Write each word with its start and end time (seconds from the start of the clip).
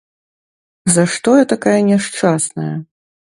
За 0.95 1.03
што 1.15 1.29
я 1.41 1.43
такая 1.53 1.75
няшчасная? 1.91 2.73